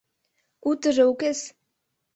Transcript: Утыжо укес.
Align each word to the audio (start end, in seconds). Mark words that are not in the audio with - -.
Утыжо 0.69 1.03
укес. 1.11 1.39